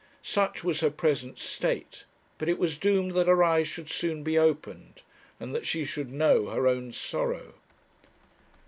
Such 0.23 0.63
was 0.63 0.79
her 0.79 0.89
present 0.89 1.37
state; 1.37 2.05
but 2.39 2.49
it 2.49 2.57
was 2.57 2.79
doomed 2.79 3.11
that 3.11 3.27
her 3.27 3.43
eyes 3.43 3.67
should 3.67 3.91
soon 3.91 4.23
be 4.23 4.35
opened, 4.35 5.03
and 5.39 5.53
that 5.53 5.67
she 5.67 5.85
should 5.85 6.11
know 6.11 6.47
her 6.49 6.67
own 6.67 6.91
sorrow. 6.91 7.53